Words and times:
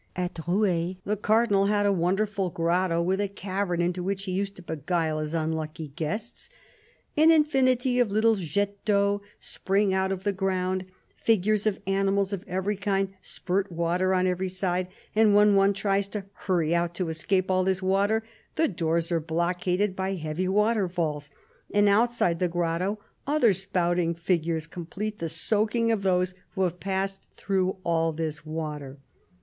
At 0.15 0.39
Rueil 0.47 0.95
the 1.05 1.15
Cardinal 1.15 1.67
had 1.67 1.85
a 1.85 1.91
wonderful 1.93 2.49
grotto 2.49 3.03
with 3.03 3.21
a 3.21 3.27
cavern 3.27 3.81
into 3.83 4.01
which 4.01 4.23
he 4.23 4.31
used 4.31 4.55
to 4.55 4.63
beguile 4.63 5.19
his 5.19 5.35
unlucky 5.35 5.89
guests." 5.89 6.49
An 7.15 7.29
infinity 7.29 7.99
of 7.99 8.11
little 8.11 8.33
jets 8.35 8.79
d'eau 8.83 9.21
spring 9.39 9.93
out 9.93 10.11
of 10.11 10.23
the 10.23 10.33
ground; 10.33 10.85
figures 11.17 11.67
of 11.67 11.79
animals, 11.85 12.33
of 12.33 12.43
every 12.47 12.77
kind, 12.77 13.13
spurt 13.21 13.71
water 13.71 14.11
on 14.11 14.25
every 14.25 14.49
side; 14.49 14.87
and 15.15 15.35
when 15.35 15.53
one 15.53 15.71
tries 15.71 16.07
to 16.07 16.25
hurry 16.33 16.73
out 16.73 16.95
to 16.95 17.09
escape 17.09 17.51
all 17.51 17.63
this 17.63 17.83
water, 17.83 18.23
the 18.55 18.67
doors 18.67 19.11
are 19.11 19.19
blockaded 19.19 19.95
by 19.95 20.15
heavy 20.15 20.47
water 20.47 20.89
falls; 20.89 21.29
and 21.71 21.87
outside 21.87 22.39
the 22.39 22.49
grotto 22.49 22.97
other 23.27 23.53
spouting 23.53 24.15
figures 24.15 24.65
com 24.65 24.87
plete 24.87 25.19
the 25.19 25.29
soaking 25.29 25.91
of 25.91 26.01
those 26.01 26.33
who 26.55 26.63
have 26.63 26.79
passed 26.79 27.27
through 27.35 27.77
all 27.85 28.11
this 28.11 28.43
water." 28.43 28.97